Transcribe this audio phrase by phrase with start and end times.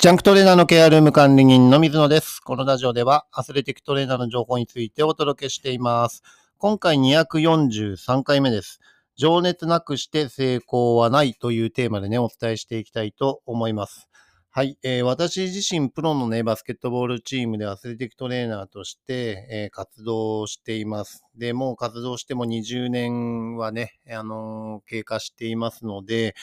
[0.00, 2.38] ジャンクトレーナーのケアルーム管理人の水野です。
[2.38, 6.22] このラジオではアスレティックトレーナーの情報についてお届けしています。
[6.56, 8.78] 今回243回目です。
[9.16, 14.08] 情熱なくして成功はないというテーマでね、お伝えしていきたいと思います。
[14.50, 21.24] はい、えー私自身プロのね、バスケットボールチームでアスレティックトレーナーとして、えー活動しています。
[21.36, 26.34] で、もう活動しても20年はね、あのー経過していますので、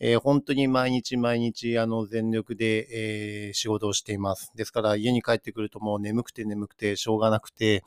[0.00, 4.52] えー本当に毎日毎日、あの、全力で、えー仕事をしています。
[4.56, 7.84] ですから、家に帰ってくるともう眠くて眠くてしょうがなくて、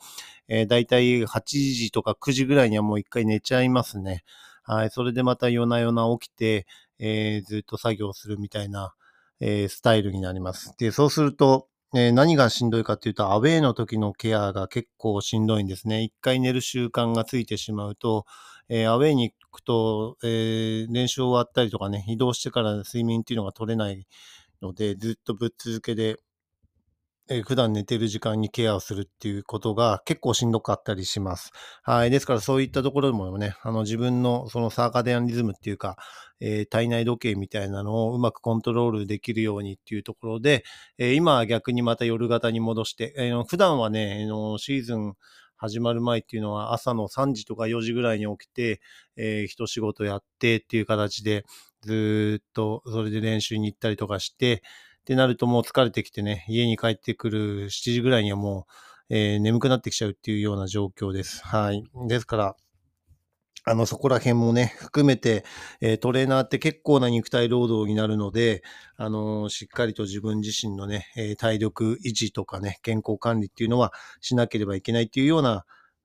[0.48, 4.24] えー、だいたい8時とか9時ぐらいにはもう一回寝ちゃいますね。
[4.62, 4.90] はい。
[4.90, 6.66] それでまた夜な夜な起きて、
[6.98, 8.94] えーずっと作業するみたいな、
[9.40, 10.74] えスタイルになります。
[10.78, 16.02] で、そうすると、え何がしんどいかっていうと、アウェイの時のケアが結構しんどいんですね。
[16.02, 18.26] 一回寝る習慣がついてしまうと、
[18.68, 24.06] えーアウェイに行くと、えー練習終わったりとかね、移動してから睡眠っていうのが取れない
[24.62, 26.18] ので、ずっとぶっ続けで、
[27.28, 31.50] えー普段寝てる時間にケアをするっていうことが結構しんどかったりします。
[31.82, 32.10] はい。
[32.10, 35.96] ですからそういったところでもね、あの自分のそのサーカデアンリズムっていうか、
[36.40, 40.64] えー体内時計みたいなのをうまくコントロールできるようにっていうところで、
[40.98, 45.14] えー今は逆にまた夜型に戻して、えー普段はね、あのシーズン
[45.56, 48.80] 始まる前っていうのは朝の3時とか4時ぐらいに起きて、
[49.16, 51.44] えー一仕事やってっていう形で、
[51.82, 54.62] ずっとそれで練習に行ったりとかして、
[55.06, 58.66] ってなるともう疲れてきてね、家に帰ってくる7時ぐらいにはも
[59.08, 61.44] う、えー眠くなってきちゃうっていうような状況です。
[61.46, 61.84] はい。
[62.08, 62.56] ですから、
[63.68, 65.44] あの、そこら辺もね、含めて、
[65.80, 68.62] えートレーナーって結構な肉体労働になるので、
[68.96, 75.64] あのーしっかりと自分自身のね、えー体力維持とかね、健康管理っていうのはしなければいけないっていうような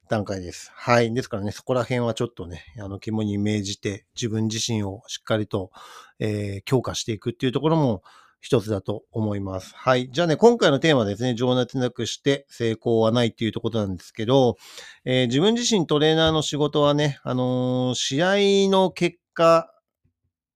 [0.09, 0.71] 段階です。
[0.73, 1.13] はい。
[1.13, 5.71] ですからね、そこら辺はちょっとね、あの、肝に銘じて、自分自身をしっかりと、
[6.19, 8.01] え強化していくっていうところも、
[8.41, 9.73] 一つだと思います。
[9.75, 10.09] はい。
[10.11, 14.57] じゃあね、今回のテーマですね、情熱なくして成功はないっていうところなんですけど、
[15.05, 19.71] えー自分自身トレーナーの仕事はね、あのー試合の結果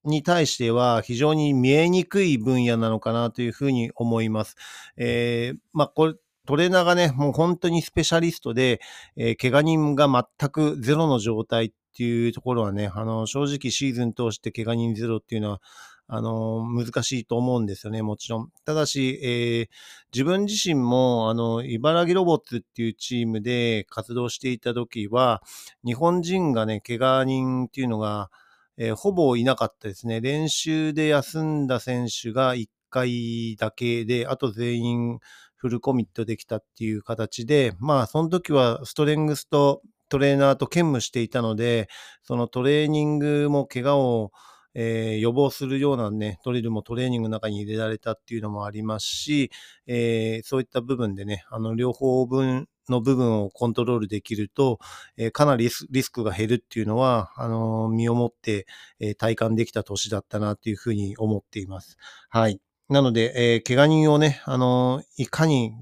[0.03, 4.55] に対しては非常に見えにくい分野なのかなというふうに思います。
[4.97, 6.13] えーまあ、これ、
[6.47, 8.81] トレーナーがね、もう本当にスペシャリストで、
[9.15, 10.07] えー怪我人が
[10.39, 15.61] 全くゼロの状態っていうところはね、あの、正直シーズン通して怪我人ゼロっていうのは、
[16.07, 18.51] あの、難しいと思うんですよね、もちろん。
[18.65, 19.69] ただし、えー
[20.13, 25.41] 自分自身も、あの、茨城ロボッツっていうチームで活動していた時は、
[25.85, 28.29] 日本人がね、怪我人っていうのが、
[28.77, 30.21] えーほぼいなかったですね。
[30.21, 35.19] 練習で休んだ選手が1回だけで、あと全員
[35.55, 41.89] フルコミットできたっていう形で、まあ、その時はストレングスとトレーナーと兼務していたので、
[42.23, 44.31] そのトレーニングも怪我を、
[44.75, 49.51] えー予防するようなね、ドリルもトレーニングの中に入れられたっていうのもありますし、
[49.87, 54.79] えーそういった部分でね、あの、両方分の部分をコントロールできると、
[55.17, 58.67] えーかなりリスクが減るっていうのは、あのー身をもって、
[58.99, 61.97] えー体感できた年だったなっていうふうに思っています。
[62.29, 62.59] はい。
[62.89, 65.73] なので、えー怪我人をね、あのーいかに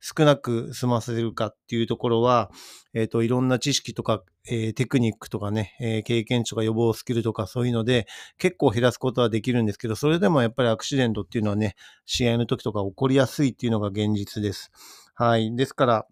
[0.00, 2.50] 少なく済ませるかっていうところは、
[2.94, 8.06] えっ、と、いろんな知識とか、えーテクニックとかね、えー経験値とか予防スキルとかそういうので、
[8.38, 11.74] 結構減らすことはできるんですけど、それでもやっぱりアクシデントっていうのはね、
[12.06, 14.70] 試合の時とか起こりやすいっていうのが現実です。
[15.14, 15.54] はい。
[15.56, 16.06] ですから、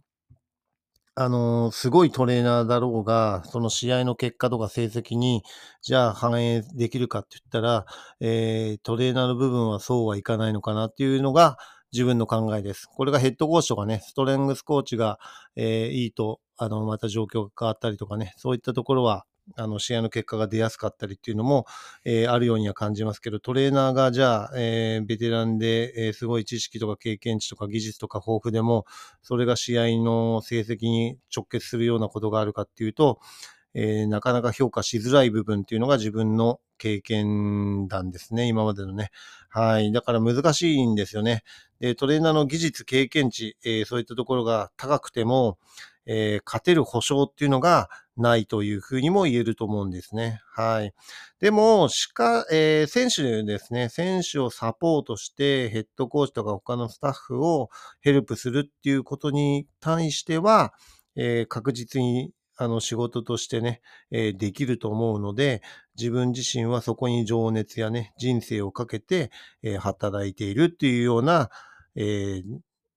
[1.16, 5.44] あのすごいトレーナーだろうが、その試合の結果とか成績に、
[5.80, 7.86] じゃあ反映できるかって言ったら、
[8.20, 11.56] えートレーナーの部分はそうはいかないのかなっていうのが
[11.92, 12.86] 自分の考えです。
[12.92, 15.20] これがヘッドコーチとかね、ストレングスコーチが、
[15.54, 19.24] えーいいと、あの、また状況が変わったりとかね、そういったところは、
[19.56, 21.66] あの、試合の結果が出やすかったりっていうのも、
[22.04, 28.86] えーあるようには感じますけど、トレーナーがじゃあ、えーベテランで、えーすごい知識とか経験値とか技術とか豊富でも、
[29.22, 33.20] それが試合の成績に直結するようなことがあるかっていうと、
[33.74, 39.10] えーなかなか評価しづらい部分っていうのが自分の経験談ですね、今までのね。
[39.48, 39.92] はい。
[39.92, 41.42] だから難しいんですよね。
[41.80, 45.58] で、トレーナーの技術、経験値、えーそういったところが高くても、
[46.06, 50.40] えー勝てる保証っていうのがないというふうにも言えると思うんですね。
[50.54, 50.92] はい。
[51.40, 57.70] でも、しか、えー選手ですね、選手をサポートして、ヘッドコーチとか他のスタッフを
[58.00, 60.72] ヘルプするっていうことに対しては、
[61.16, 63.80] えー確実にあの仕事としてね、
[64.12, 65.62] えーできると思うので、
[65.98, 69.30] 自分自身はそこに情熱やね、人生をかけて、
[69.62, 71.50] えー働いているっていうような、
[71.96, 72.42] えー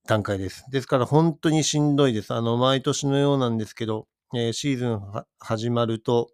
[0.07, 0.65] 段階です。
[0.71, 2.33] ですから本当にしんどいです。
[2.33, 5.01] あの、毎年のようなんですけど、えーシーズン
[5.39, 6.29] 始まると、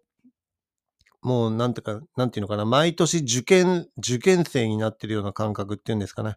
[1.24, 6.36] もうなんてか、なんていうのかな、毎年受験、受験生になってるような感覚っていうんですかね。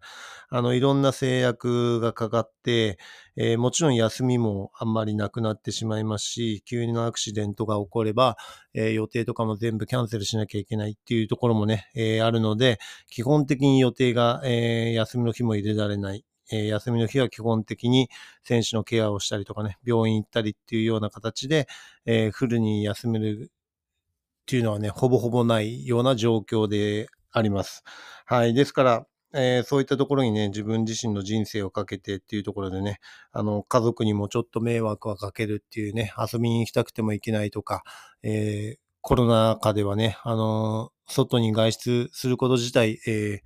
[0.50, 2.98] あの、いろんな制約がかかって、
[3.36, 8.38] えー、もちろん休みもあんまりなくなってしまいますし、急なアクシデントが起これば、
[8.74, 12.80] えー、予定とかも全部キャンセルしなきゃいけないっていうところもね、えー、あるので、
[13.10, 16.24] 基本的に予定が、え休みの日も入れられない。
[16.52, 18.10] え、休みの日は基本的に
[18.44, 21.68] 選手のケアをしたりとかね、病院行ったりっていうような形で、
[22.06, 27.84] え、フルに休めるっていうのはね、ほぼほぼないような状況であります。
[28.26, 28.54] はい。
[28.54, 33.00] ですから、えー、そういったところにね、自分自身の人生をかけてっていうところでね、
[33.32, 37.84] あの、家族にもちょっと迷惑はかけるっていうね、遊びに行きたくても行けないとか、
[38.24, 43.40] えー、コロナ禍ではね、あの外に外出すること自体、えー、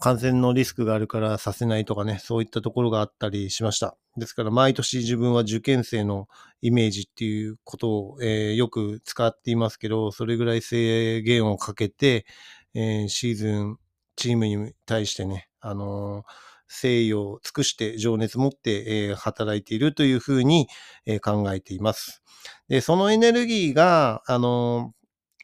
[0.00, 3.98] 感染のリスクがあるからさせないとかね、そういったところがあったりしました。
[4.16, 6.26] ですから毎年自分は受験生の
[6.62, 12.24] イメージっていうことを、えー、よく使っていますけど、それぐらい制限をかけて、
[12.72, 13.76] えー、シーズン
[14.16, 16.22] チームに対してね、あのー、
[16.70, 20.66] 誠意を尽くして情熱持って、えー、働いているというふうに、
[21.04, 22.22] えー、考えています。
[22.68, 24.94] で、そのエネルギーが、あの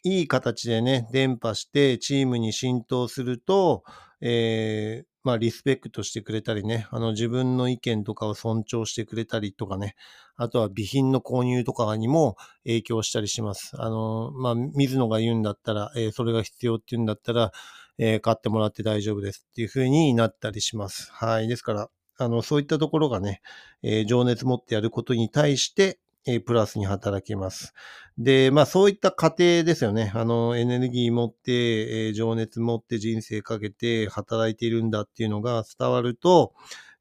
[0.03, 3.83] いい形でね、伝播してチームに浸透すると、
[4.21, 9.97] えー、まあ、リスペクトしてくれたりね、あの、自分の意見とかを尊重してくれたりとかね、
[10.37, 13.73] あとは備品の購入とかにも影響したりします。
[13.75, 17.53] あの、まあ、水野が言うんだったら、えー、それが必要って言うんだったら、
[17.99, 21.11] えー、買ってもらって大丈夫ですっていう風になったりします。
[21.13, 21.49] はい。
[21.49, 23.41] ですから、あの、そういったところがね、
[23.83, 27.73] えー、情熱持ってやることに対して、えプラスに働きます。
[28.19, 30.11] で、まあそういった過程ですよね。
[30.15, 36.55] あの、エネルギー持って、えー、情熱持って人生かけて働いているんだっていうのが伝わると、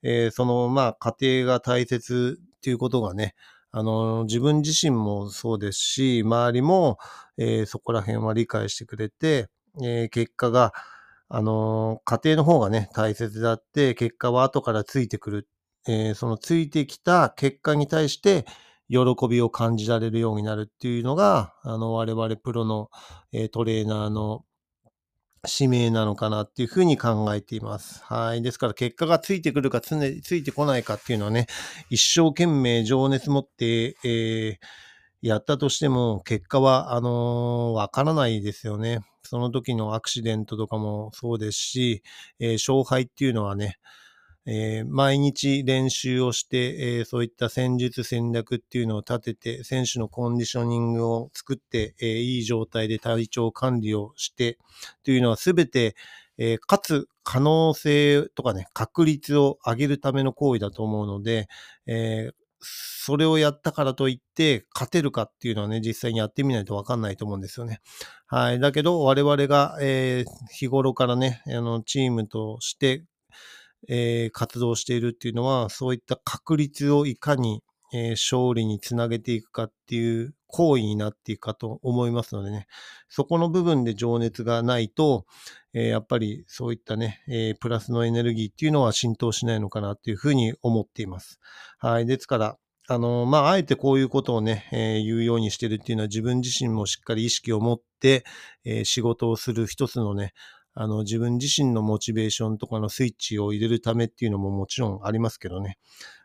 [0.04, 3.34] えー、その、まあ過程が大切っていうことがね、
[3.72, 6.98] あの、自分自身もそうですし、周りも、
[7.38, 9.50] えー、そこら辺は理解してくれて、
[9.84, 10.74] え結果が、
[11.28, 15.48] あの、家庭の方がね、大切であって、結果は後からついてくる。
[15.88, 18.46] えそのついてきた結果に対して、
[18.90, 22.90] 喜びを感じられるようになるっていうのが、あの、我々プロの、
[23.32, 24.46] えー、トレーナーの
[25.48, 28.04] 使命なのかなっていうふうに考えています。
[28.04, 28.42] はい。
[28.42, 31.48] ですから結果がついてくるか常についてこないかっていうのはね、
[31.90, 34.58] 一生懸命情熱持って、えー、
[35.22, 39.00] やったとしても結果は、あのー、わからないですよね。
[39.24, 42.04] その時のアクシデントとかもそうですし、
[42.40, 43.78] えー、勝敗っていうのはね、
[44.48, 54.60] えー、毎日練習をして、えー、そういった戦術戦略っていうのを立てて、選手のコンディショニングを作って、えー、いい状態で体調管理をして
[55.04, 55.96] というのはすべて、
[56.38, 61.48] えかつ可能性とかね、確率を上げるための行為だと思うので、
[61.88, 67.80] えそれをやったからといって勝てるかっていうのはね、実際にやってみないとわかんないと思うんですよね。
[68.26, 68.60] はい。
[68.60, 73.04] だけど、我々が、え日頃からね、あの、チームとして
[73.88, 82.68] えー、活動しているっていうのは、そういった確率をいかに、えー、勝利につなげていくかっていう行為になっていくかと思いますのでね、
[83.10, 85.26] そこの部分で情熱がないと、
[85.74, 91.40] えー、やっぱりそういったね、えプラスのエネルギーっていうのは浸透しないのかなっていうふうに思っています。
[91.78, 92.06] はい。
[92.06, 98.24] ですから、あの、まあ、あえてこういうことをね、えー、言うようにしてるっていうのは自分自身もしっかり意識を持って、
[98.64, 100.34] えー、仕事をする一つのね、
[100.76, 105.78] あの、自分自身のモチベーションとかのスイッチを入れるためっていうのももちろんありますけどね。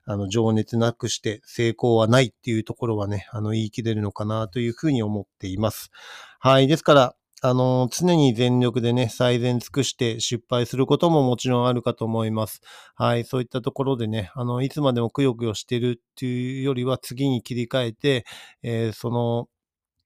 [0.05, 5.91] あの、情熱なくして成功はないっていうところはね、あの、言い切れるのかなというふうに思っています。
[6.41, 6.67] はい。
[6.67, 12.61] ですから、あの、常に全力でね、最善尽くして失敗することももちろんあるかと思います。
[12.97, 13.25] はい。
[13.25, 18.27] そういったところでね、あの、いつまでもくよくよしてるっていうよりは次に切り替えて、
[18.63, 19.49] えー、その、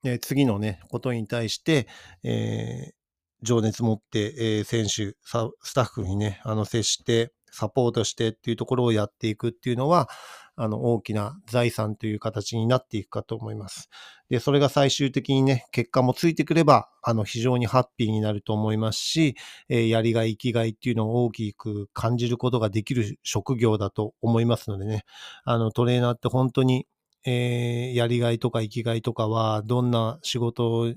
[0.05, 1.89] えー、次のね、ことに対して、
[2.23, 3.04] えー
[3.45, 5.17] 情熱持って、えー、選手、
[5.63, 10.09] スタッフにね、あの、接して、サポートしてっていうところをやっていくっていうのは、
[10.57, 13.91] あの、大きな財産という形になっていくかと思います。
[14.29, 19.37] で、それが最終的にね、結果もついてくれば、あの、非常にハッピーになると思いますし、
[19.69, 25.05] えー、やりがい、生きがいっていうのを大きく感じることができる職業だと思いますのでね、
[25.45, 26.87] あの、トレーナーって本当に、
[27.25, 30.93] えー、やりがいとか生きがいとかは、どんな仕事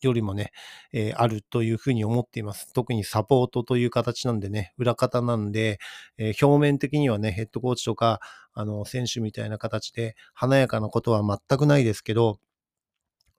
[0.00, 0.52] よりもね、
[0.92, 2.72] えー、あるというふうに思っています。
[2.72, 5.78] 特にサポートという形なんでね、裏方なんで、
[6.18, 8.20] えー、表面的にはね、ヘッドコーチとか、
[8.52, 12.38] あの、選手みたいな形で華やかなことは全くないですけど、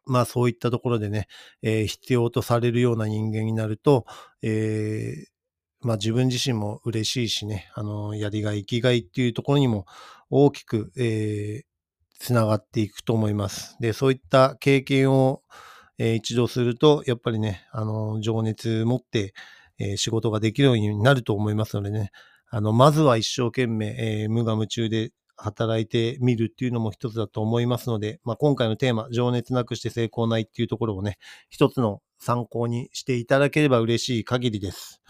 [0.05, 1.27] まあそういったところでね、
[1.61, 4.05] えー、必要とされるような人間になると、
[4.41, 5.25] え、
[5.81, 9.85] まあ自分自身も嬉しいしね、あの、やりがい、生きがいっていうところにも
[10.29, 11.71] 大きく、えー、
[12.19, 13.77] つながっていくと思います。
[13.79, 15.41] で、そういった経験を、
[16.01, 19.33] えー一度すると、やっぱりね、あの、情熱持って、
[19.77, 22.11] えー仕事ができるようになると思いますのでね、
[22.49, 31.17] あの、まずは一生懸命、えー無我夢中で働いてみるっていうのも一つだと思いますので、まあ、今回のテーマ、情熱なくして成功ないっていうところをね、
[31.49, 35.01] 一つの参考にしていただければ嬉しい限りです。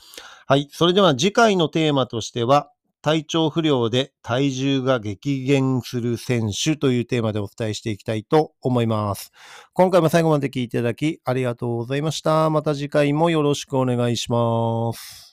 [0.48, 0.68] はい。
[0.72, 2.72] それでは次回のテーマとしては、
[3.02, 9.32] 体調不良で体重が激減する選手というテーマでお伝えしていきたいと思います。
[9.74, 12.50] 今回も最後まで聞いていただきありがとうございました。
[12.50, 15.31] また次回もよろしくお願いします。